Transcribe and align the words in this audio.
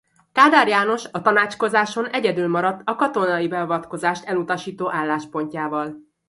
Kádár 0.31 0.67
János 0.67 1.03
a 1.11 1.21
tanácskozáson 1.21 2.05
egyedül 2.07 2.47
maradt 2.47 2.81
a 2.85 2.95
katonai 2.95 3.47
beavatkozást 3.47 4.25
elutasító 4.25 4.91
álláspontjával. 4.91 5.95